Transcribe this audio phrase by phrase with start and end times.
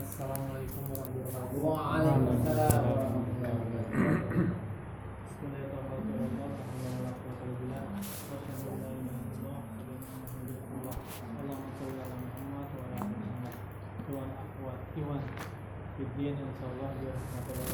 [0.00, 4.50] السلام عليكم ورحمة الله وعليكم السلام ورحمة الله وبركاته
[5.40, 7.06] لا اله الا الله محمد
[10.10, 10.96] رسول الله
[11.38, 13.54] اللهم صل على محمد وعلى ال محمد
[14.00, 15.22] اخوان اخوات اخوان
[15.96, 17.70] في الدين ان الله باذن الله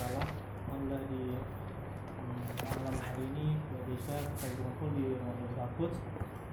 [0.00, 0.22] تعالى
[0.68, 1.04] والله
[2.52, 3.56] malam hari ini
[3.88, 5.92] bisa kita berkumpul di Rumah Rafut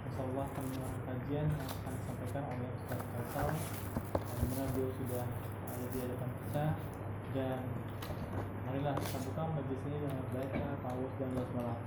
[0.08, 0.66] Insya Allah akan
[1.08, 5.26] kajian yang akan disampaikan oleh Ustaz Faisal Alhamdulillah beliau sudah
[5.72, 6.66] ada di hadapan kita
[7.32, 7.60] dan
[8.68, 11.78] marilah kita buka majlis ini dengan baca tawas dan basmalah.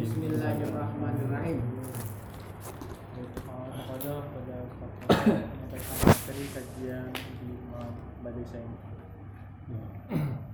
[0.00, 1.58] Bismillahirrahmanirrahim.
[3.20, 10.48] Uh, kepada pada Ustaz Faisal menyampaikan materi kajian di saya ini.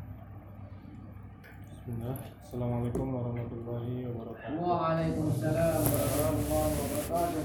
[1.86, 4.58] Assalamualaikum warahmatullahi wabarakatuh.
[4.58, 7.44] Waalaikumsalam warahmatullahi wabarakatuh.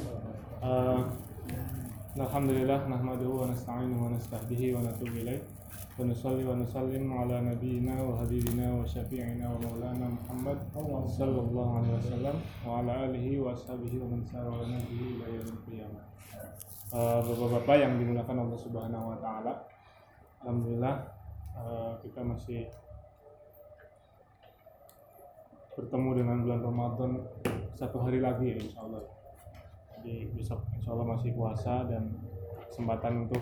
[0.65, 1.01] Uh,
[2.17, 5.45] Alhamdulillah nahmaduhu wa nasta'inuhu wa nastahdihi wa natubu ilaih
[5.93, 12.01] wa nusalli wa nusallim ala nabiyyina wa habibina wa syafi'ina wa maulana Muhammad sallallahu alaihi
[12.01, 16.03] wasallam wa ala alihi wa ashabihi wa man sara ala nahjihi ila yaumil qiyamah.
[16.89, 19.53] Uh, Bapak-bapak yang dimuliakan Allah Subhanahu wa taala.
[20.41, 20.95] Alhamdulillah
[21.53, 22.65] uh, kita masih
[25.81, 27.11] bertemu dengan bulan Ramadan
[27.73, 29.01] satu hari lagi ya insya Allah.
[29.97, 32.13] Jadi besok insya Allah masih puasa dan
[32.69, 33.41] kesempatan untuk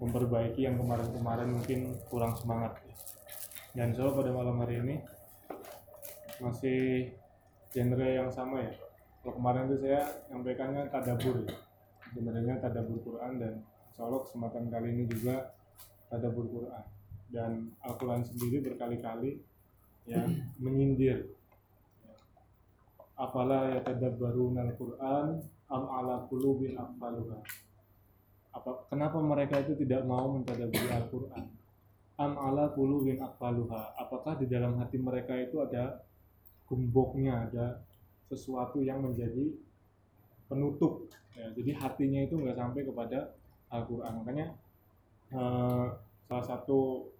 [0.00, 2.80] memperbaiki yang kemarin-kemarin mungkin kurang semangat
[3.76, 4.96] dan insya Allah pada malam hari ini
[6.40, 7.12] masih
[7.68, 8.72] genre yang sama ya.
[9.20, 11.52] Kalau kemarin itu saya nyampaikannya tadabur ya.
[12.08, 13.52] Sebenarnya tadabur Quran dan
[13.92, 15.52] insya Allah kesempatan kali ini juga
[16.08, 16.84] tadabur Quran.
[17.28, 19.36] Dan Al-Quran sendiri berkali-kali
[20.08, 20.24] ya
[20.56, 21.28] menyindir.
[23.18, 27.68] Afala yatadabbaruna al-Qur'an am ala qulubin aqfaluha
[28.58, 31.46] apa kenapa mereka itu tidak mau mentadabburi Al-Qur'an?
[32.18, 36.02] Am ala qulubin aqfaluha apakah di dalam hati mereka itu ada
[36.66, 37.66] gemboknya ada
[38.26, 39.54] sesuatu yang menjadi
[40.50, 41.06] penutup?
[41.38, 43.38] Ya, jadi hatinya itu nggak sampai kepada
[43.70, 44.24] Al-Qur'an.
[44.24, 44.46] Makanya
[45.30, 45.86] eh,
[46.26, 47.12] salah satu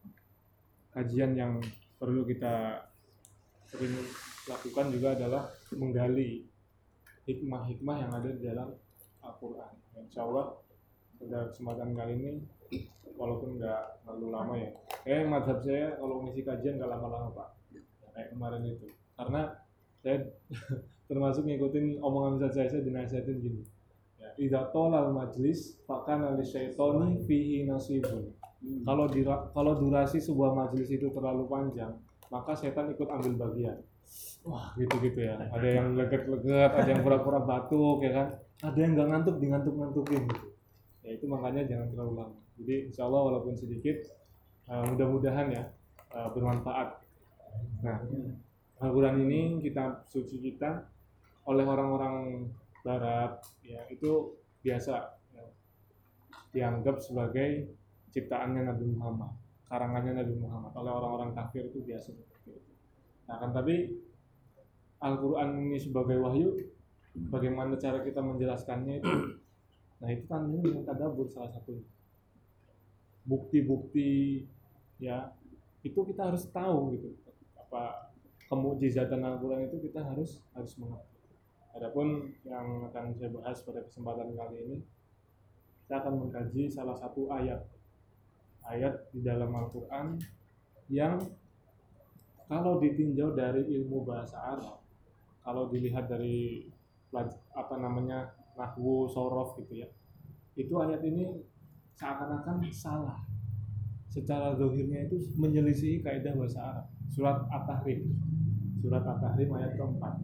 [0.91, 1.63] kajian yang
[1.99, 2.87] perlu kita
[3.69, 3.95] sering
[4.49, 5.43] lakukan juga adalah
[5.77, 6.49] menggali
[7.29, 8.73] hikmah-hikmah yang ada di dalam
[9.21, 9.73] Al-Quran.
[10.01, 10.57] Insya Allah
[11.19, 12.31] pada kesempatan kali ini
[13.19, 14.71] walaupun nggak terlalu lama ya.
[15.05, 17.49] Kayak madhab saya kalau ngisi kajian nggak lama-lama pak.
[18.15, 18.87] Kayak kemarin itu.
[19.19, 19.43] Karena
[20.01, 20.17] saya
[21.11, 23.63] termasuk ngikutin omongan saya, saya dinasihatin gini.
[24.19, 28.38] Ya, Idza tolal majlis fakana li syaitoni fihi nasibun.
[28.59, 31.95] Kalau dira- kalau durasi sebuah majelis itu terlalu panjang,
[32.27, 33.79] maka setan ikut ambil bagian.
[34.43, 35.39] Wah, gitu-gitu ya.
[35.53, 38.27] Ada yang leget-leget, ada yang pura-pura batuk, ya kan?
[38.65, 40.47] Ada yang nggak ngantuk, dingantuk-ngantukin gitu.
[41.07, 42.39] Ya itu makanya jangan terlalu lama.
[42.59, 43.97] Jadi insya Allah walaupun sedikit,
[44.67, 45.65] eh, mudah-mudahan ya
[46.09, 46.89] eh, bermanfaat.
[47.85, 47.99] Nah,
[48.79, 50.87] Al-Quran ini kitab suci kita
[51.47, 52.47] oleh orang-orang
[52.87, 55.45] Barat ya itu biasa ya,
[56.55, 57.75] dianggap sebagai
[58.13, 59.33] ciptaannya Nabi Muhammad,
[59.69, 62.73] karangannya Nabi Muhammad oleh orang-orang kafir itu biasa seperti itu.
[63.29, 63.97] Nah kan tapi
[64.99, 66.59] Al-Quran ini sebagai wahyu,
[67.31, 69.13] bagaimana cara kita menjelaskannya itu?
[69.99, 71.83] Nah itu kan ini tadabur salah satunya.
[73.27, 74.47] Bukti-bukti
[75.03, 75.35] ya
[75.83, 77.19] itu kita harus tahu gitu
[77.59, 78.15] apa
[78.47, 81.19] kemujizatan Al-Quran itu kita harus harus mengerti.
[81.75, 84.77] Adapun yang akan saya bahas pada kesempatan kali ini,
[85.87, 87.61] saya akan mengkaji salah satu ayat
[88.69, 90.21] ayat di dalam Al-Quran
[90.93, 91.17] yang
[92.49, 94.81] kalau ditinjau dari ilmu bahasa Arab,
[95.45, 96.69] kalau dilihat dari
[97.53, 99.89] apa namanya nahwu sorof gitu ya,
[100.57, 101.45] itu ayat ini
[101.97, 103.21] seakan-akan salah.
[104.09, 106.87] Secara zohirnya itu menyelisihi kaidah bahasa Arab.
[107.13, 108.17] Surat At-Tahrim,
[108.81, 110.15] surat At-Tahrim ayat keempat.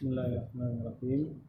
[0.00, 1.44] Bismillahirrahmanirrahim.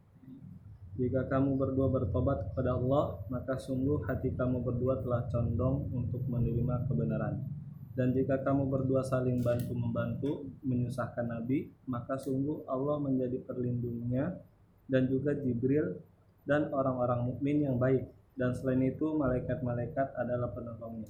[1.00, 6.84] Jika kamu berdua bertobat kepada Allah, maka sungguh hati kamu berdua telah condong untuk menerima
[6.84, 7.48] kebenaran.
[7.96, 14.36] Dan jika kamu berdua saling bantu-membantu menyusahkan Nabi, maka sungguh Allah menjadi perlindungnya
[14.84, 16.04] dan juga Jibril
[16.44, 18.04] dan orang-orang mukmin yang baik.
[18.36, 21.08] Dan selain itu malaikat-malaikat adalah penolongnya.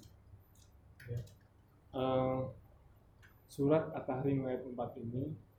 [1.90, 2.40] Eh,
[3.50, 5.50] surat At-Tahrim ayat 4 ini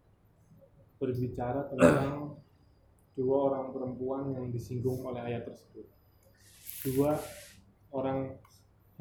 [1.02, 2.38] berbicara tentang
[3.19, 5.90] dua orang perempuan yang disinggung oleh ayat tersebut.
[6.87, 7.19] Dua
[7.90, 8.38] orang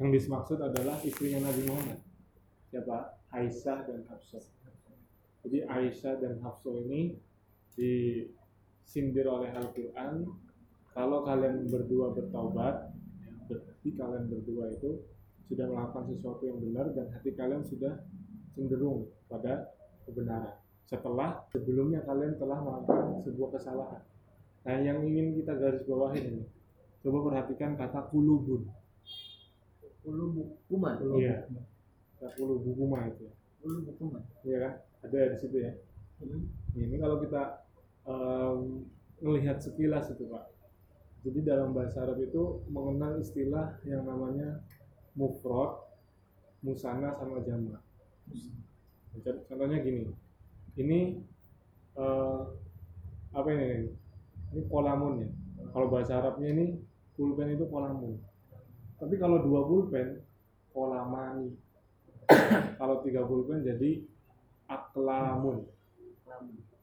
[0.02, 2.02] yang dimaksud adalah istrinya Nabi Muhammad.
[2.74, 3.22] Siapa?
[3.30, 4.42] Aisyah dan Hafsah.
[5.46, 7.14] Jadi Aisyah dan Hafsah ini
[7.78, 10.26] disindir oleh Al-Quran
[10.92, 12.92] kalau kalian berdua bertaubat
[13.48, 15.00] berarti kalian berdua itu
[15.48, 18.04] sudah melakukan sesuatu yang benar dan hati kalian sudah
[18.52, 19.72] cenderung pada
[20.04, 24.02] kebenaran setelah sebelumnya kalian telah melakukan sebuah kesalahan.
[24.62, 26.44] Nah yang ingin kita garis bawahi ini
[27.02, 28.70] coba perhatikan kata kulubun.
[30.02, 30.98] Ulu bukuman.
[31.18, 31.46] iya.
[32.18, 33.26] Kata kulubu kuma itu
[33.62, 34.22] Ulu bukuman.
[34.42, 34.74] iya kan?
[35.06, 35.72] Ada di situ ya.
[36.78, 37.42] Ini kalau kita
[38.06, 38.86] em,
[39.22, 40.50] melihat sekilas itu pak.
[41.22, 44.58] Jadi dalam bahasa Arab itu mengenal istilah yang namanya
[45.14, 45.78] mufrad
[46.62, 47.78] musana sama jama.
[49.22, 50.10] Contohnya gini
[50.76, 51.20] ini
[51.96, 52.40] eh,
[53.32, 53.92] apa ini?
[54.52, 55.28] Ini kolamun ya.
[55.72, 56.76] Kalau bahasa Arabnya ini
[57.16, 58.20] pulpen itu kolamun.
[59.00, 60.20] Tapi kalau dua pulpen
[60.76, 61.56] kolamani.
[62.80, 64.04] Kalau tiga pulpen jadi
[64.68, 65.64] aklamun.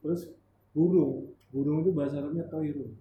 [0.01, 0.29] Terus
[0.73, 1.33] burung.
[1.49, 2.93] Burung itu bahasa Arabnya toirun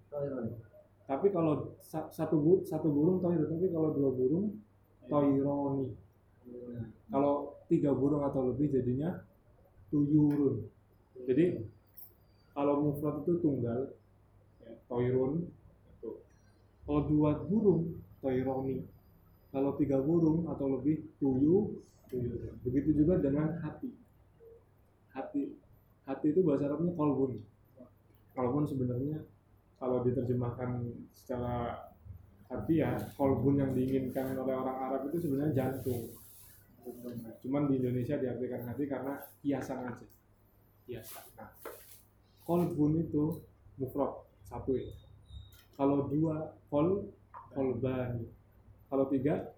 [1.08, 4.60] tapi kalau sa- satu bu- satu burung toirun tapi kalau dua burung
[5.08, 5.88] toironi.
[7.08, 9.16] Kalau tiga burung atau lebih jadinya
[9.88, 10.68] tuyurun
[11.28, 11.60] jadi
[12.56, 13.92] kalau mufrad itu tunggal
[14.64, 15.44] ya, toirun
[16.88, 18.80] kalau dua burung toironi.
[19.52, 23.92] Kalau tiga burung atau lebih tuyu tuyurun begitu juga dengan hati.
[25.12, 25.52] Hati.
[26.08, 27.36] Hati itu bahasa Arabnya kolbun.
[28.32, 29.20] Walaupun sebenarnya
[29.76, 30.80] kalau diterjemahkan
[31.12, 31.76] secara
[32.48, 36.08] harfiah kolbun yang diinginkan oleh orang Arab itu sebenarnya jantung.
[37.44, 40.08] Cuman di Indonesia diartikan hati karena kiasan aja
[40.88, 41.52] kiasan nah
[42.48, 43.44] kolbun itu
[43.76, 44.88] mufrad satu ya.
[45.76, 47.12] Kalau dua kol
[47.52, 48.24] kolban.
[48.88, 49.52] Kalau tiga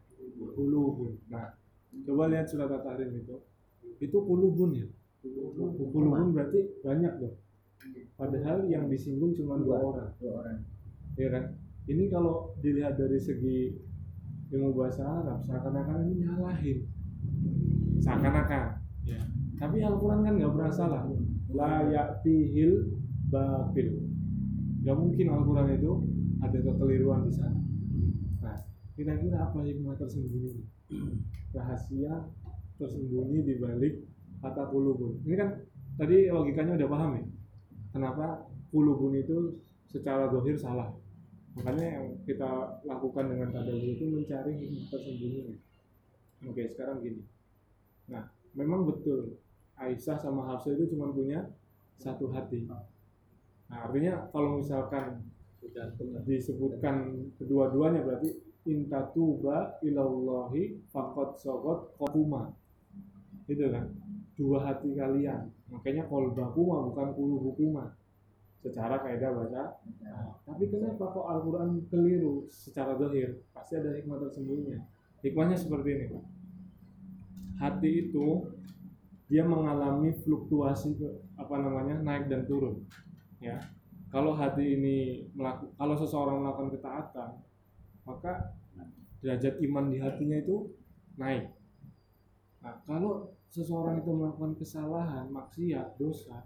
[0.59, 1.55] kulubun nah
[2.03, 3.39] coba lihat surat at-tahrim itu.
[4.03, 4.91] Itu kulubun ya?
[5.23, 7.39] Kulubun berarti banyak dong
[8.21, 10.11] padahal yang disinggung cuma dua orang.
[10.19, 10.61] Dua orang.
[11.17, 11.57] ya kan?
[11.89, 13.73] Ini kalau dilihat dari segi
[14.53, 16.79] ilmu bahasa Arab seakan-akan ini nyalahin.
[18.05, 18.85] Seakan-akan.
[19.09, 19.25] Ya
[19.61, 21.01] tapi Al-Quran kan nggak pernah salah
[21.55, 22.95] la ya'tihil
[23.31, 23.89] batil.
[24.81, 25.93] Nggak mungkin Al-Quran itu
[26.41, 27.61] ada kekeliruan di sana.
[28.41, 28.57] Nah
[28.97, 30.65] kira-kira apa hikmah tersembunyi?
[31.53, 32.27] Rahasia
[32.81, 33.95] tersembunyi di balik
[34.41, 35.21] kata kulubun.
[35.29, 35.49] Ini kan
[36.01, 37.25] tadi logikanya udah paham ya?
[37.93, 39.61] Kenapa kulubun itu
[39.91, 40.89] secara dohir salah?
[41.59, 45.59] Makanya yang kita lakukan dengan tadabur itu mencari hikmah tersembunyi.
[46.49, 47.21] Oke sekarang gini.
[48.09, 49.37] Nah memang betul
[49.81, 51.49] Aisyah sama Hafsah itu cuma punya
[51.97, 52.69] satu hati
[53.71, 55.25] nah artinya kalau misalkan
[56.29, 58.37] disebutkan kedua-duanya berarti
[58.69, 62.53] intatuba ilallahi faqad sogot kokuma
[63.49, 63.89] itu kan
[64.37, 67.95] dua hati kalian makanya kolbakuma bukan kulubukuma
[68.61, 69.81] secara kaidah bahasa
[70.11, 73.39] Nah, tapi kenapa kok Al-Quran keliru secara zahir?
[73.55, 74.83] Pasti ada hikmah tersembunyinya.
[75.23, 76.07] Hikmahnya seperti ini.
[77.63, 78.51] Hati itu
[79.31, 80.99] dia mengalami fluktuasi
[81.39, 82.83] apa namanya naik dan turun.
[83.39, 83.63] Ya,
[84.11, 84.97] kalau hati ini
[85.39, 87.31] melaku, kalau seseorang melakukan ketaatan,
[88.03, 88.59] maka
[89.23, 90.75] derajat iman di hatinya itu
[91.15, 91.55] naik.
[92.61, 96.45] Nah, kalau seseorang itu melakukan kesalahan, maksiat, dosa,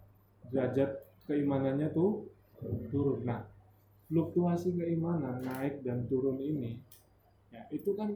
[0.52, 2.28] derajat keimanannya tuh
[2.92, 3.24] turun.
[3.24, 3.48] Nah,
[4.12, 6.76] fluktuasi keimanan naik dan turun ini
[7.54, 8.10] ya itu kan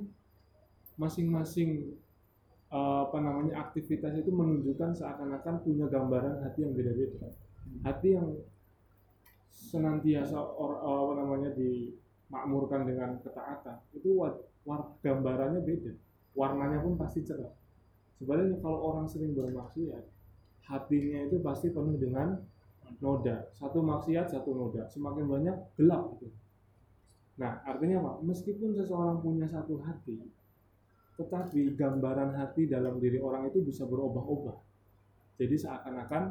[0.99, 1.95] masing-masing
[2.69, 7.33] apa namanya aktivitas itu menunjukkan seakan-akan punya gambaran hati yang beda-beda.
[7.81, 8.29] Hati yang
[9.49, 14.37] senantiasa or, eh, apa namanya dimakmurkan dengan ketaatan itu war,
[14.69, 15.93] war- gambarannya beda.
[16.37, 17.51] Warnanya pun pasti cerah.
[18.21, 20.05] Sebaliknya kalau orang sering bermaksiat
[20.69, 22.37] hatinya itu pasti penuh dengan
[23.01, 23.49] noda.
[23.57, 24.85] Satu maksiat satu noda.
[24.93, 26.29] Semakin banyak gelap gitu
[27.39, 28.13] nah artinya apa?
[28.27, 30.19] Meskipun seseorang punya satu hati
[31.19, 34.55] tetapi gambaran hati dalam diri orang itu bisa berubah-ubah.
[35.39, 36.23] Jadi seakan-akan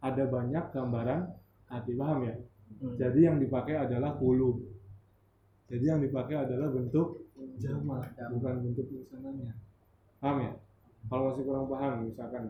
[0.00, 1.20] ada banyak gambaran
[1.66, 2.34] hati paham ya?
[2.98, 4.76] Jadi yang dipakai adalah kulub
[5.66, 7.26] jadi yang dipakai adalah bentuk
[7.58, 9.50] jamak bukan bentuk tulisanannya
[10.22, 10.52] paham ya?
[11.06, 12.44] Kalau masih kurang paham misalkan.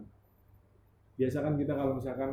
[1.17, 2.31] Biasa kan kita kalau misalkan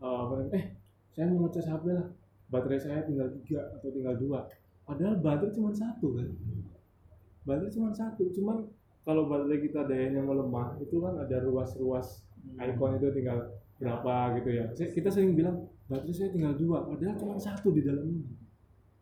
[0.00, 0.64] eh, eh
[1.12, 2.08] saya mau ngecas HP lah.
[2.52, 4.44] Baterai saya tinggal tiga atau tinggal dua.
[4.84, 6.28] Padahal baterai cuma satu kan?
[7.48, 8.68] Baterai cuma satu cuman
[9.10, 12.22] kalau baterai kita dayanya melemah itu kan ada ruas-ruas
[12.62, 14.64] icon itu tinggal berapa gitu ya.
[14.70, 18.22] Kita sering bilang baterai saya tinggal dua padahal cuma satu di dalam ini.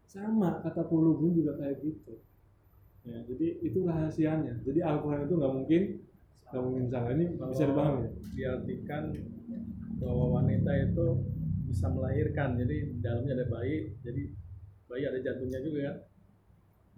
[0.08, 2.16] Sama kata kulubun juga kayak gitu.
[3.04, 4.64] Ya jadi itu rahasianya.
[4.64, 5.82] Jadi Al-Quran itu nggak mungkin
[6.48, 7.10] nggak mungkin salah.
[7.12, 8.10] Ini bisa dipahami ya?
[8.32, 9.02] diartikan
[10.00, 11.06] bahwa wanita itu
[11.68, 12.56] bisa melahirkan.
[12.56, 14.22] Jadi di dalamnya ada bayi jadi
[14.88, 15.96] bayi ada jantungnya juga kan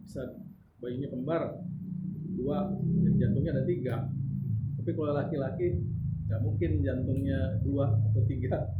[0.06, 0.22] bisa
[0.78, 1.42] bayinya kembar
[2.40, 2.72] dua
[3.20, 3.94] jantungnya ada tiga.
[4.80, 5.76] Tapi kalau laki-laki
[6.26, 8.72] nggak mungkin jantungnya dua atau tiga.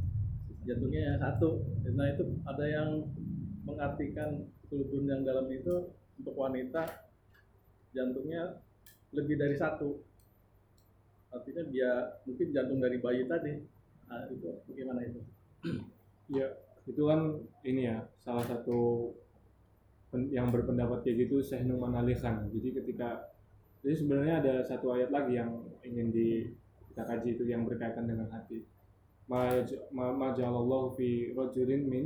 [0.65, 1.61] Jantungnya yang satu.
[1.93, 3.05] Nah itu ada yang
[3.69, 6.89] mengartikan kulubun yang dalam itu untuk wanita
[7.93, 8.61] jantungnya
[9.11, 9.99] lebih dari satu.
[11.31, 11.91] Artinya dia
[12.27, 13.55] mungkin jantung dari bayi tadi.
[14.11, 15.21] Nah, itu bagaimana itu?
[16.31, 16.51] Ya,
[16.87, 19.11] itu kan ini ya salah satu
[20.35, 22.19] yang berpendapat kayak gitu Syekh Numan Ali.
[22.19, 23.31] Jadi ketika
[23.81, 26.29] jadi sebenarnya ada satu ayat lagi yang ingin di
[26.93, 28.61] kita kaji itu yang berkaitan dengan hati.
[29.31, 32.05] Ma j- ma- ma ja'alallahu fi rajulin min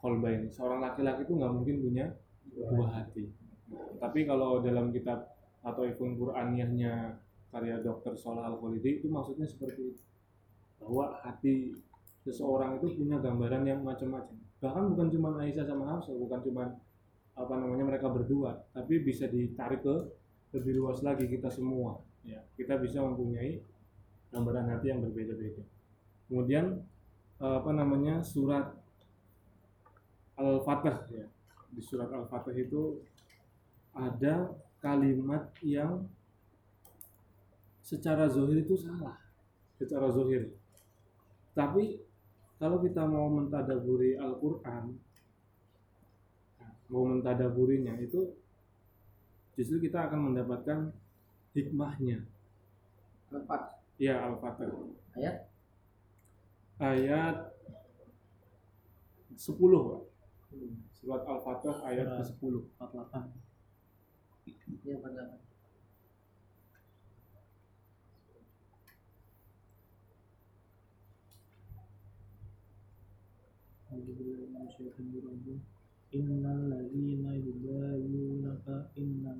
[0.00, 0.48] qalbain.
[0.48, 2.06] Seorang laki-laki itu nggak mungkin punya
[2.56, 3.28] dua hati.
[4.00, 5.28] Tapi kalau dalam kitab
[5.60, 7.20] atau ifun Qur'aniyahnya
[7.52, 8.16] karya Dr.
[8.16, 10.02] Salah Al-Khalidi itu maksudnya seperti itu.
[10.80, 11.76] Bahwa hati
[12.24, 14.36] seseorang itu punya gambaran yang macam-macam.
[14.64, 16.64] Bahkan bukan cuma Aisyah sama Hafsah, bukan cuma
[17.36, 19.96] apa namanya mereka berdua, tapi bisa ditarik ke
[20.50, 22.02] lebih luas lagi kita semua.
[22.26, 23.64] Ya, kita bisa mempunyai
[24.30, 25.64] gambaran hati yang berbeda-beda.
[26.28, 26.84] Kemudian
[27.40, 28.70] eh, apa namanya surat
[30.38, 31.26] Al-Fatah ya.
[31.70, 33.02] Di surat Al-Fatah itu
[33.94, 36.06] ada kalimat yang
[37.82, 39.18] secara zohir itu salah,
[39.74, 40.54] secara zohir.
[41.52, 41.98] Tapi
[42.62, 44.94] kalau kita mau mentadaburi Al-Quran,
[46.90, 48.30] mau mentadaburinya itu
[49.54, 50.92] justru kita akan mendapatkan
[51.54, 52.26] hikmahnya.
[53.30, 53.78] Empat.
[54.00, 54.70] Ya Al-Fatah.
[55.14, 55.50] Ayat?
[56.80, 57.36] Ayat
[59.36, 60.00] 10 Pak.
[61.00, 62.54] Surat Al-Fatah ayat ke-10.
[62.76, 63.40] 48
[64.84, 65.36] Yang pertama.
[76.10, 79.39] Innal ladzina yubayyunaka innama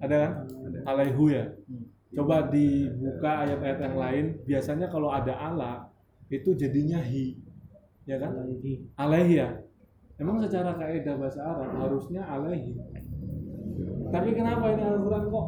[0.00, 0.32] Ada kan?
[0.84, 1.44] Alaihu ya.
[2.16, 4.24] Coba dibuka ayat-ayat yang lain.
[4.48, 5.92] Biasanya kalau ada ala
[6.32, 7.38] itu jadinya hi,
[8.08, 8.34] ya kan?
[8.34, 9.48] alaihi Alaihi ya.
[10.16, 12.72] Emang secara kaidah bahasa Arab harusnya alaihi.
[14.08, 15.46] Tapi kenapa ini Al-Quran kok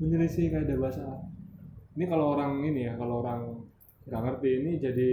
[0.00, 1.28] menyelisih kaidah bahasa Arab?
[1.96, 3.40] Ini kalau orang ini ya, kalau orang
[4.08, 5.10] nggak ngerti ini jadi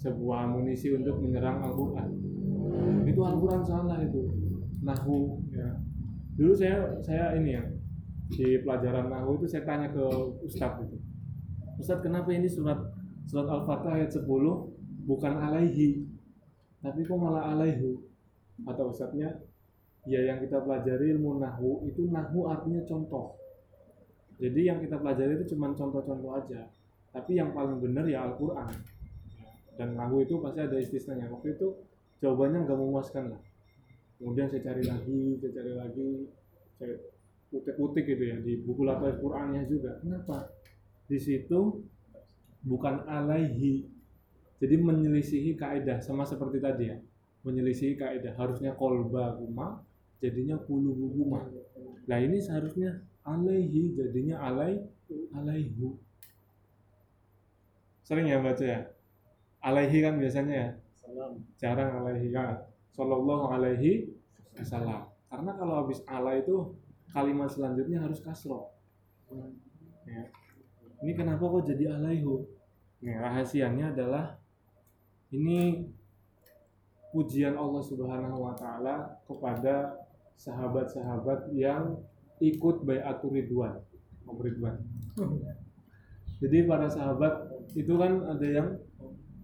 [0.00, 2.08] sebuah amunisi untuk menyerang Al-Quran.
[3.04, 4.32] Itu Al-Quran salah itu.
[4.80, 5.73] Nahu ya.
[6.34, 7.62] Dulu saya saya ini ya
[8.34, 10.02] di pelajaran Nahu itu saya tanya ke
[10.42, 10.98] Ustadz itu.
[11.78, 12.78] Ustadz kenapa ini surat
[13.30, 14.26] surat Al-Fatah ayat 10
[15.06, 16.02] bukan alaihi?
[16.82, 18.02] Tapi kok malah alaihu?
[18.66, 19.30] Atau Ustadznya
[20.10, 23.38] ya yang kita pelajari ilmu Nahu itu Nahu artinya contoh.
[24.42, 26.66] Jadi yang kita pelajari itu cuma contoh-contoh aja.
[27.14, 28.74] Tapi yang paling benar ya Al-Quran.
[29.78, 31.30] Dan Nahu itu pasti ada istisnanya.
[31.30, 31.78] Waktu itu
[32.18, 33.42] jawabannya nggak memuaskan lah
[34.18, 36.08] kemudian saya cari lagi saya cari lagi
[36.78, 36.94] saya
[37.54, 40.02] utik-utik gitu ya di buku lataif Qurannya juga.
[40.02, 40.50] Kenapa?
[41.06, 41.86] Di situ
[42.66, 43.86] bukan alaihi.
[44.58, 46.96] Jadi menyelisihi kaidah sama seperti tadi ya.
[47.46, 48.34] Menyelisihi kaidah.
[48.34, 49.86] Harusnya kolba guma
[50.18, 51.46] jadinya kulu guma.
[52.10, 54.82] Nah ini seharusnya alaihi jadinya alai
[55.30, 55.94] alaihu.
[58.04, 58.80] Sering ya baca ya?
[59.64, 60.68] Alaihi kan biasanya ya?
[61.00, 61.40] Salam.
[61.56, 64.14] Jarang alaihi kan sallallahu alaihi
[64.54, 66.78] wasallam karena kalau habis ala itu
[67.10, 68.70] kalimat selanjutnya harus kasroh
[70.06, 70.30] ya.
[71.02, 72.46] ini kenapa kok jadi alaihu
[73.04, 74.40] Nih, rahasianya adalah
[75.28, 75.84] ini
[77.12, 80.00] pujian Allah Subhanahu wa taala kepada
[80.40, 82.00] sahabat-sahabat yang
[82.40, 83.76] ikut bayatul ridwan.
[84.24, 84.80] Om Ridwan.
[86.40, 88.68] Jadi para sahabat itu kan ada yang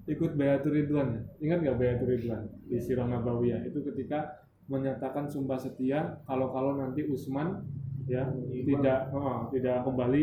[0.09, 1.23] ikut bayatul ridwan ya.
[1.45, 3.66] Ingat nggak bayatul ridwan di Sirah Nabawiyah?
[3.69, 4.40] Itu ketika
[4.71, 7.66] menyatakan sumpah setia kalau-kalau nanti Utsman
[8.07, 8.30] ya
[8.64, 10.23] tidak oh, tidak kembali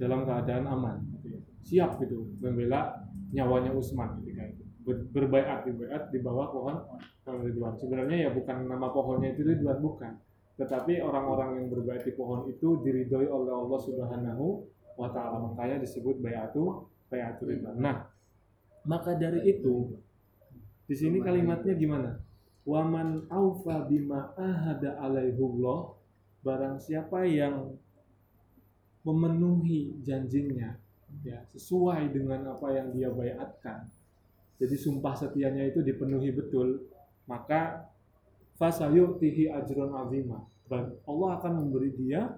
[0.00, 0.96] dalam keadaan aman.
[1.60, 3.04] siap gitu membela
[3.36, 4.64] nyawanya Utsman ketika itu.
[4.80, 6.76] Ber, berbaiat di baiat di bawah pohon
[7.30, 10.18] Ridwan sebenarnya ya bukan nama pohonnya itu Ridwan bukan.
[10.56, 14.66] Tetapi orang-orang yang berbaiat di pohon itu diridhoi oleh Allah Subhanahu
[14.98, 15.52] wa taala.
[15.52, 17.76] Makanya disebut baiatu baiatu Ridwan.
[17.78, 18.08] Nah
[18.86, 19.94] maka dari itu
[20.88, 22.10] di sini kalimatnya gimana?
[22.66, 25.96] Waman aufa bima ahada alaihullah
[26.44, 27.72] barang siapa yang
[29.00, 30.76] memenuhi janjinya
[31.24, 33.88] ya sesuai dengan apa yang dia bayatkan
[34.60, 36.84] jadi sumpah setianya itu dipenuhi betul
[37.24, 37.88] maka
[38.60, 40.44] fasayutihi ajron azima.
[40.68, 42.28] Dan Allah akan memberi dia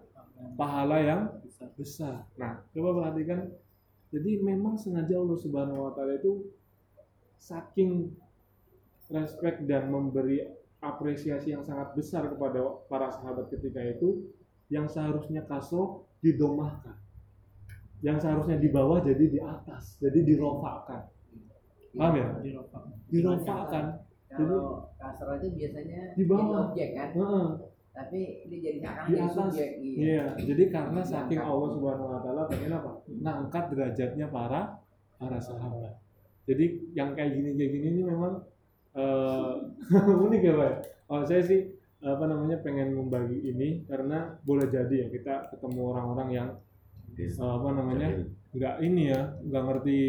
[0.54, 1.22] pahala yang
[1.74, 2.24] besar.
[2.38, 3.50] Nah coba perhatikan
[4.12, 6.52] jadi memang sengaja Allah Subhanahu wa taala itu
[7.40, 8.12] saking
[9.08, 10.44] respect dan memberi
[10.84, 12.60] apresiasi yang sangat besar kepada
[12.92, 14.28] para sahabat ketika itu
[14.68, 16.96] yang seharusnya kasro didomahkan.
[18.02, 21.08] Yang seharusnya di bawah jadi di atas jadi dirofakkan.
[21.96, 22.26] Paham ya?
[23.08, 23.84] Dirofakkan.
[24.32, 26.72] Kalau kasar itu biasanya Di bawah.
[26.72, 27.48] objek kan, Heeh.
[27.92, 29.32] Tapi ini jadi seakan Di atas.
[29.36, 29.96] subjek gitu.
[30.00, 31.12] Iya, jadi karena Diangkat.
[31.12, 32.90] saking Allah Subhanahu wa taala pengen apa?
[33.04, 34.60] Ngangkat derajatnya para
[35.20, 35.94] para sahabat.
[36.48, 36.64] Jadi
[36.96, 38.32] yang kayak gini kayak gini ini memang
[38.96, 39.52] eh,
[40.26, 40.72] unik ya, Pak.
[41.12, 41.60] Oh, saya sih
[42.02, 46.48] apa namanya pengen membagi ini karena boleh jadi ya kita ketemu orang-orang yang
[47.14, 48.08] eh, apa namanya
[48.56, 50.00] nggak ini ya nggak ngerti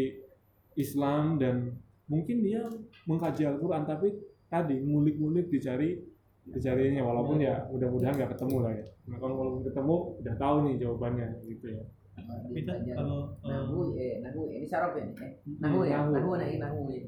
[0.74, 1.78] Islam dan
[2.10, 2.66] mungkin dia
[3.06, 4.10] mengkaji Al-Quran tapi
[4.50, 6.02] tadi ngulik-ngulik dicari
[6.44, 8.84] dicarinya walaupun ya mudah-mudahan nggak ketemu lah ya.
[9.08, 11.84] Nah kalau walaupun ketemu udah tahu nih jawabannya gitu ya.
[12.14, 15.32] Tapi kan Belajar kalau eh, nahu eh nahu ini saraf ya eh?
[15.58, 16.04] Nahu ya?
[16.04, 16.12] Nahu.
[16.12, 17.04] nahu lagi nahu ya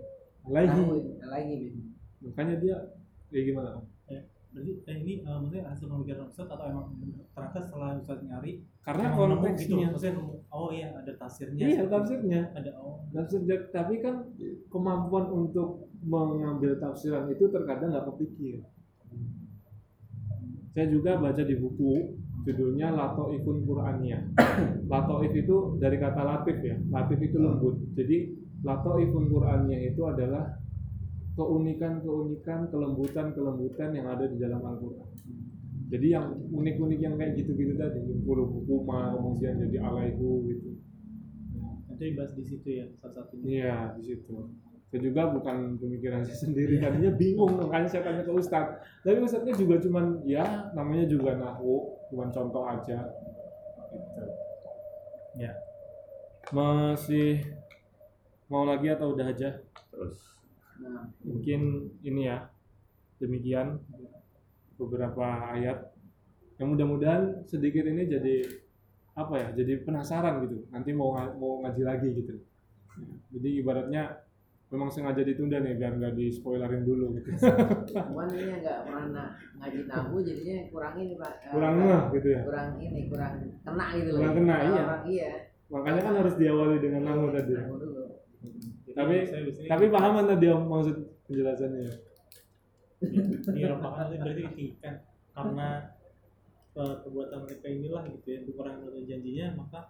[0.47, 0.69] lagi.
[0.73, 0.93] Nahu
[1.29, 1.57] lagi
[2.25, 2.77] makanya dia
[3.31, 3.71] kayak gimana?
[3.77, 3.87] Om?
[4.57, 6.89] berarti eh, ini eh, maksudnya hasil pemikiran Ustaz atau emang
[7.37, 10.17] ternyata setelah Ustaz nyari karena nemu gitu maksudnya
[10.49, 12.41] oh iya ada tafsirnya iya tafsirnya.
[12.57, 13.05] Ada oh.
[13.13, 14.25] Tafsir tapi kan
[14.73, 18.65] kemampuan untuk mengambil tafsiran itu terkadang nggak kepikir
[20.77, 24.23] saya juga baca di buku judulnya Latoifun Qur'aniyah
[24.93, 27.81] Latoif itu dari kata latif ya latif itu lembut.
[27.97, 30.53] Jadi Latoifun Qur'aniyah itu adalah
[31.33, 35.09] keunikan-keunikan kelembutan-kelembutan yang ada di dalam Al-Quran.
[35.87, 40.77] Jadi yang unik-unik yang kayak gitu-gitu tadi puluh hukuma kemudian jadi alaihu gitu.
[41.89, 43.49] Nanti dibahas di situ ya salah satunya.
[43.49, 44.37] Iya di situ.
[44.87, 48.79] Saya juga bukan pemikiran saya sendiri tadinya bingung makanya saya tanya ke Ustadz.
[49.03, 53.11] Tapi Ustadznya juga cuman ya namanya juga nahu, cuman contoh aja.
[53.91, 54.25] Gitu.
[55.43, 55.53] Ya.
[56.55, 57.43] Masih
[58.47, 59.59] mau lagi atau udah aja?
[59.91, 60.21] terus
[60.77, 62.47] nah Mungkin ini ya
[63.19, 63.83] demikian
[64.79, 65.91] beberapa ayat.
[66.57, 68.37] Yang mudah-mudahan sedikit ini jadi
[69.19, 69.49] apa ya?
[69.51, 70.63] Jadi penasaran gitu.
[70.71, 72.39] Nanti mau mau ngaji lagi gitu.
[73.35, 74.26] Jadi ibaratnya
[74.67, 77.31] memang sengaja ditunda nih biar nggak di spoilerin dulu gitu.
[77.95, 82.29] cuman ini nggak pernah na- ngaji nahu jadinya kurang ini pak Eh, Kurang ngeh gitu
[82.29, 82.41] ya.
[82.43, 84.83] kurang ini kurang kena gitu loh Kurang kena, Kalau iya.
[84.85, 85.31] orang iya
[85.67, 87.55] Makanya kan harus diawali dengan nahu tadi.
[87.55, 88.03] nahu dulu
[88.93, 89.15] Tapi
[89.67, 91.95] tapi paham kan tadi om maksud penjelasannya ya?
[93.47, 94.95] di Eropa itu berarti ditinggikan
[95.31, 95.69] karena
[96.73, 99.81] eh, perbuatan mereka inilah gitu ya kurang dari janjinya maka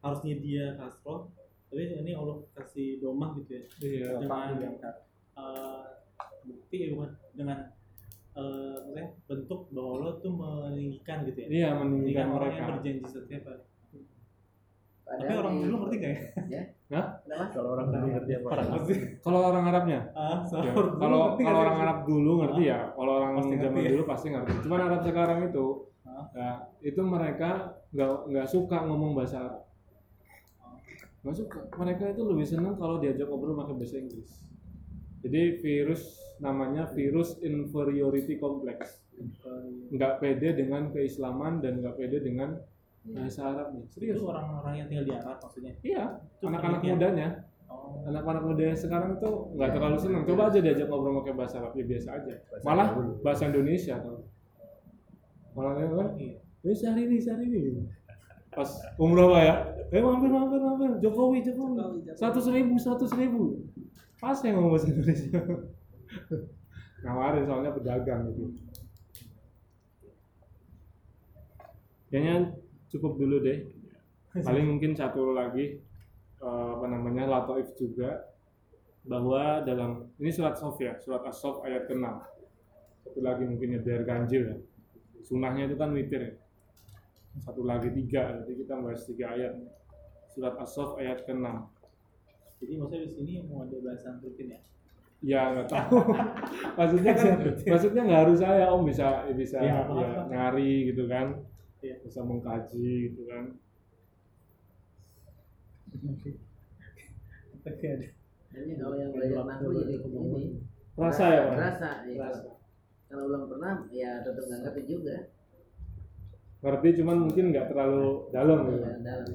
[0.00, 1.30] harusnya dia kasroh
[1.72, 4.08] tapi ini Allah kasih domah gitu ya Iya.
[4.20, 4.52] dengan
[5.32, 5.80] eh,
[6.44, 7.58] bukti ya bukan dengan
[8.32, 12.60] eh, maksudnya bentuk bahwa Allah tuh meninggikan gitu ya Iya meninggikan orang mereka.
[12.60, 13.64] yang berjanji setiap hari
[15.02, 16.12] tapi Padahal orang di- dulu ngerti gak
[16.46, 16.62] ya?
[16.88, 17.44] Kenapa?
[17.50, 18.46] Kalau orang tadi ngerti apa?
[18.48, 20.00] Orang ngerti Kalau orang Arabnya?
[20.14, 21.78] ah Ya, sahur dulu kalau ngerti kalau nggak orang?
[21.82, 22.78] Arab dulu ngerti ya.
[22.92, 23.90] Kalau orang Pasti ngerti zaman ya.
[23.90, 24.52] dulu pasti ngerti.
[24.62, 25.64] Cuman Arab sekarang itu
[26.02, 26.24] Hah?
[26.32, 26.50] ya,
[26.82, 27.50] itu mereka
[27.90, 29.56] nggak nggak suka ngomong bahasa Arab.
[31.30, 31.62] Suka.
[31.78, 34.42] Mereka itu lebih senang kalau diajak ngobrol pakai bahasa Inggris.
[35.22, 39.06] Jadi virus namanya virus inferiority complex.
[39.94, 42.58] Nggak pede dengan keislaman dan nggak pede dengan
[43.06, 43.86] bahasa Arabnya.
[43.94, 44.18] Serius?
[44.18, 46.04] itu orang-orang yang tinggal di Arab maksudnya Iya.
[46.42, 47.28] Anak-anak mudanya.
[47.72, 51.56] oh anak-anak muda yang sekarang tuh nggak terlalu senang coba aja diajak ngobrol pakai bahasa
[51.56, 52.34] Arab ya biasa aja
[52.68, 52.88] malah
[53.24, 54.28] bahasa Indonesia tuh
[55.56, 57.82] malah kan iya ini sehari ini sehari ini
[58.52, 58.68] pas
[59.00, 59.54] umroh pak ya?
[59.92, 60.90] Eh mampir mampir mampir.
[61.00, 62.12] Jokowi Jokowi.
[62.12, 63.64] Seratus ribu seratus ribu.
[64.20, 65.40] Pas yang ngomong bahasa Indonesia.
[67.04, 68.54] Nawarin soalnya pedagang gitu.
[72.12, 72.52] Kayaknya
[72.92, 73.58] cukup dulu deh.
[74.36, 75.80] Paling mungkin satu lagi
[76.40, 78.28] eh, apa namanya latoif juga
[79.02, 82.06] bahwa dalam ini surat Sof ya surat As-Sof ayat ke-6
[83.02, 84.56] satu lagi mungkin ya biar ganjil ya.
[85.26, 86.32] Sunahnya itu kan witir ya
[87.38, 89.56] satu lagi tiga jadi kita bahas tiga ayat
[90.28, 91.44] surat As-Saff ayat ke-6
[92.62, 94.60] Jadi maksudnya di sini mau ada bahasan rutin ya?
[95.22, 95.98] ya nggak tahu
[96.78, 97.12] maksudnya
[97.64, 100.28] maksudnya nggak harus saya om bisa bisa Ya, ya, apa-apa.
[100.28, 101.40] nyari gitu kan
[101.78, 101.98] Iya.
[101.98, 103.44] bisa mengkaji gitu kan.
[108.52, 110.60] Ini kalau yang belajar nahu jadi ini.
[110.92, 111.90] rasa ya pak Rasa.
[112.04, 112.14] ya.
[112.20, 112.50] Rasa.
[113.08, 115.16] Kalau belum pernah ya tetap nggak ngerti juga.
[116.62, 119.34] Ngerti cuman mungkin nggak terlalu dalam gitu Ya, dalam.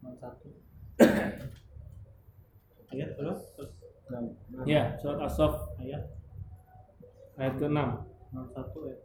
[0.00, 0.48] Nomor satu.
[2.90, 3.70] Ayat terus terus
[4.66, 6.02] ya surat As-Saff ayat
[7.36, 7.78] ayat ke-6
[8.26, 9.00] nomor satu ayat.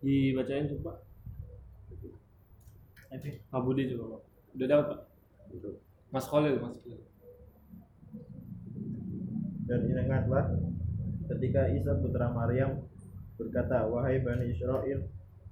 [0.00, 0.98] dibacain coba
[3.08, 3.30] Oke.
[3.44, 4.22] Pak Budi coba Pak.
[4.52, 5.00] udah dapat pak
[6.10, 7.00] Mas Khalil Mas Khalil
[9.62, 10.44] Dan ingatlah
[11.30, 12.82] ketika Isa putra Maryam
[13.48, 15.00] berkata, Wahai Bani Israel,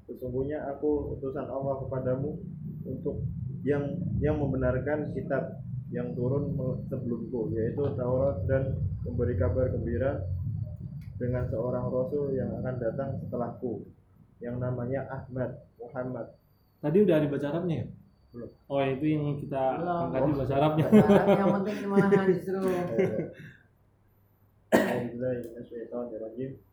[0.07, 2.39] sesungguhnya aku utusan Allah kepadamu
[2.87, 3.23] untuk
[3.67, 6.55] yang yang membenarkan kitab yang turun
[6.87, 10.23] sebelumku, yaitu Taurat dan memberi kabar gembira
[11.19, 13.85] dengan seorang Rasul yang akan datang setelahku,
[14.41, 16.33] yang namanya Ahmad Muhammad.
[16.81, 17.87] tadi udah dibaca Arabnya ya
[18.33, 18.51] Belum.
[18.73, 20.85] oh itu yang kita angkat bahasa Arabnya
[21.37, 21.77] yang penting
[22.33, 22.57] justru.
[24.71, 26.51] Bismillahirrahmanirrahim.
[26.55, 26.70] Wa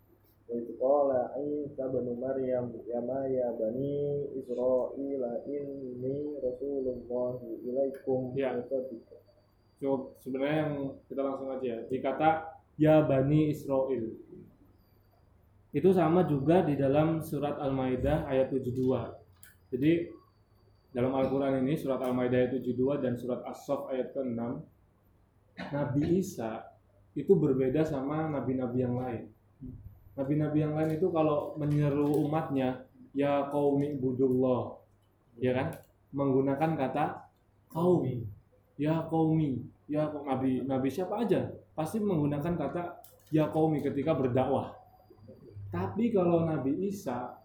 [0.79, 7.35] qala Isa bin Maryam ya ma ya bani Israil inni rasulullah
[7.67, 8.55] ilaikum Ya.
[9.77, 10.73] So, sebenarnya yang
[11.05, 11.79] kita langsung aja ya.
[11.85, 12.29] Dikata
[12.81, 14.09] ya Bani Israel.
[15.69, 18.73] Itu sama juga di dalam surat Al-Maidah ayat 72.
[19.69, 20.09] Jadi
[20.89, 24.41] dalam Al-Qur'an ini surat Al-Maidah ayat 72 dan surat As-Saff ayat ke-6
[25.73, 26.65] Nabi Isa
[27.17, 29.29] itu berbeda sama nabi-nabi yang lain.
[30.17, 34.81] Nabi-nabi yang lain itu kalau menyeru umatnya ya qaumi budullah.
[35.37, 35.77] Ya kan?
[36.09, 37.29] Menggunakan kata
[37.69, 38.01] kaum
[38.81, 39.61] ya qaumi.
[39.85, 41.53] Ya nabi nabi siapa aja?
[41.77, 44.73] Pasti menggunakan kata ya qaumi ketika berdakwah.
[45.69, 47.37] Tapi kalau nabi Isa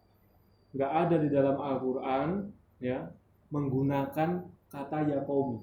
[0.73, 2.49] nggak ada di dalam Al-Qur'an
[2.81, 3.05] ya
[3.53, 5.61] menggunakan kata ya qaumi.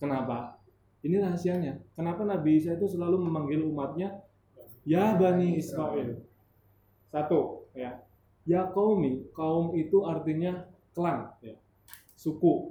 [0.00, 0.56] Kenapa?
[1.04, 1.76] Ini rahasianya.
[1.92, 4.23] Kenapa nabi Isa itu selalu memanggil umatnya
[4.84, 6.20] ya bani Israel
[7.08, 8.04] satu ya.
[8.44, 11.32] Ya qaumi kaum itu artinya klan.
[11.40, 11.56] Ya.
[12.12, 12.68] Suku.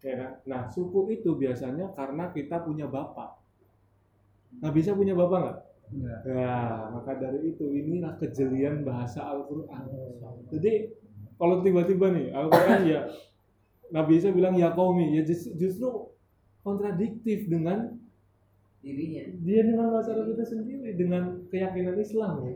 [0.00, 0.32] Ya kan?
[0.48, 3.36] Nah, suku itu biasanya karena kita punya bapak.
[4.64, 5.58] Nah, bisa punya bapak nggak?
[5.92, 6.20] Enggak.
[6.24, 9.84] Ya, maka dari itu inilah kejelian bahasa Al-Quran.
[10.48, 10.88] Jadi,
[11.36, 13.00] kalau tiba-tiba nih Al-Quran ya
[13.92, 16.08] Nabi Isa bilang ya kaumi, ya just- justru
[16.64, 18.00] kontradiktif dengan
[18.84, 19.22] Dirinya.
[19.40, 22.44] dia dengan bahasa Arab kita sendiri dengan keyakinan Islam.
[22.44, 22.54] ya.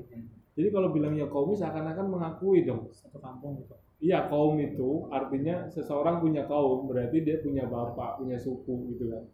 [0.61, 3.73] Jadi kalau bilang ya kaumi seakan-akan mengakui dong Satu kampung gitu.
[3.99, 9.25] Iya kaum itu artinya seseorang punya kaum berarti dia punya bapak punya suku gitu kan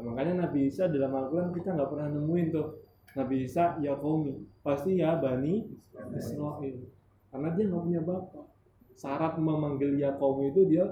[0.00, 2.88] Nah, makanya Nabi Isa dalam Al-Quran kita nggak pernah nemuin tuh
[3.20, 4.32] Nabi Isa ya kaumi
[4.64, 5.68] pasti ya bani
[6.16, 6.88] Israel
[7.28, 8.48] karena dia nggak punya bapak
[8.96, 10.88] syarat memanggil ya kaum itu dia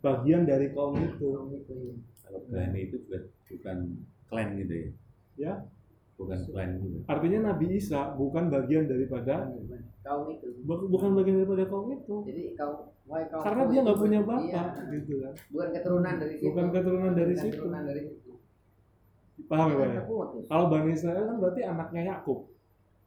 [0.00, 1.44] bagian dari kaum itu
[2.24, 3.78] Kalau clan itu juga bukan
[4.28, 4.88] clan gitu ya?
[5.38, 5.54] Ya.
[6.18, 6.98] Bukan clan juga.
[7.06, 9.54] artinya Nabi Isa bukan bagian daripada
[10.02, 10.46] Kaum itu.
[10.62, 14.26] bu- bukan bagian daripada kaum itu Jadi kaum kaum karena kaum dia nggak punya iya,
[14.26, 16.44] bapak gitu kan bukan keturunan dari situ.
[16.50, 17.54] Bukan keturunan dari Bukan situ.
[17.54, 18.30] keturunan dari situ.
[19.46, 20.00] paham ya Pak ya?
[20.02, 20.28] Kan.
[20.44, 22.38] Kalau Bani Israel kan berarti anaknya Yakub.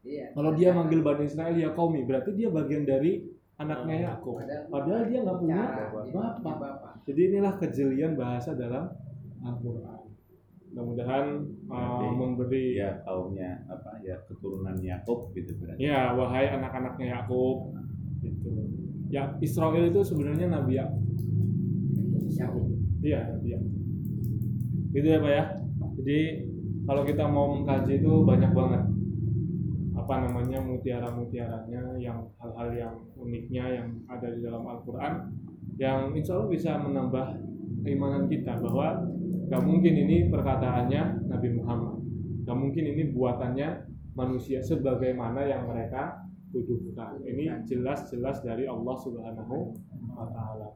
[0.02, 0.26] Iya.
[0.32, 3.12] Kalau dia manggil Bani Israel ya kaumi, berarti dia bagian dari
[3.60, 4.40] anaknya Yakub.
[4.72, 6.56] Padahal dia nggak punya Cara, dia punya bapak.
[6.58, 6.94] bapak.
[7.06, 8.90] Jadi inilah kejelian bahasa dalam
[9.44, 10.01] Al-Quran.
[10.72, 11.26] Mudah-mudahan
[11.68, 15.84] uh, memberi Ya kaumnya apa ya keturunan Yakub gitu berarti.
[15.84, 17.76] ya wahai anak-anaknya Yakub
[18.24, 18.50] gitu.
[19.12, 21.04] Ya Israel itu sebenarnya Nabi Yakub.
[22.32, 22.66] Yakub.
[23.04, 23.74] Iya, Nabi Yakub.
[24.96, 25.44] Gitu ya Pak ya.
[26.00, 26.20] Jadi
[26.88, 28.84] kalau kita mau mengkaji itu banyak banget
[30.12, 35.30] apa namanya mutiara-mutiaranya yang hal-hal yang uniknya yang ada di dalam Al-Quran
[35.78, 37.38] yang insya Allah bisa menambah
[37.86, 39.08] keimanan kita bahwa
[39.52, 42.00] gak mungkin ini perkataannya Nabi Muhammad.
[42.48, 43.84] Gak mungkin ini buatannya
[44.16, 46.24] manusia sebagaimana yang mereka
[46.56, 47.20] tuduhkan.
[47.28, 49.76] Ini jelas-jelas dari Allah Subhanahu
[50.16, 50.72] wa taala.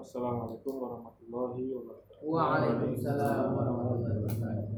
[0.00, 2.24] Assalamualaikum warahmatullahi wabarakatuh.
[2.24, 4.72] Waalaikumsalam warahmatullahi wabarakatuh.